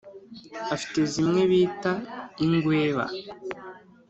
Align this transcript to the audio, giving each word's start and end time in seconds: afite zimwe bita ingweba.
afite 0.75 0.99
zimwe 1.11 1.41
bita 1.51 1.91
ingweba. 2.45 3.05